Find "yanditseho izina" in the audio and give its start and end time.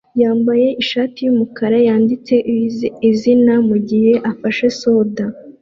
1.87-3.53